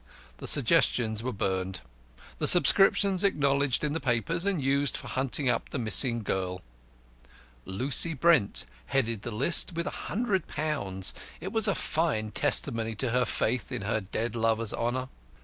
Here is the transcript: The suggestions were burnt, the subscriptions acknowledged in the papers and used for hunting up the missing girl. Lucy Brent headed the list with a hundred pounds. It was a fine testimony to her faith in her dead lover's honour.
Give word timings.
The 0.37 0.47
suggestions 0.47 1.21
were 1.21 1.31
burnt, 1.31 1.83
the 2.39 2.47
subscriptions 2.47 3.23
acknowledged 3.23 3.83
in 3.83 3.93
the 3.93 3.99
papers 3.99 4.47
and 4.47 4.59
used 4.59 4.97
for 4.97 5.07
hunting 5.07 5.47
up 5.47 5.69
the 5.69 5.77
missing 5.77 6.23
girl. 6.23 6.61
Lucy 7.65 8.15
Brent 8.15 8.65
headed 8.87 9.21
the 9.21 9.29
list 9.29 9.73
with 9.73 9.85
a 9.85 9.91
hundred 10.09 10.47
pounds. 10.47 11.13
It 11.39 11.51
was 11.51 11.67
a 11.67 11.75
fine 11.75 12.31
testimony 12.31 12.95
to 12.95 13.11
her 13.11 13.25
faith 13.25 13.71
in 13.71 13.83
her 13.83 14.01
dead 14.01 14.35
lover's 14.35 14.73
honour. 14.73 15.09